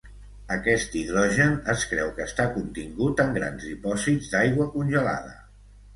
Aquest 0.53 0.95
hidrogen 1.01 1.51
es 1.75 1.83
creu 1.91 2.09
que 2.17 2.25
està 2.29 2.47
contingut 2.55 3.23
en 3.27 3.37
grans 3.39 3.69
dipòsits 3.69 4.33
d'aigua 4.37 4.71
congelada. 4.79 5.37